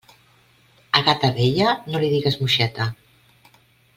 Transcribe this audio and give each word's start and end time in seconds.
A 0.99 1.01
gata 1.09 1.29
vella, 1.41 1.75
no 1.91 2.01
li 2.05 2.11
digues 2.15 2.39
moixeta. 2.41 2.91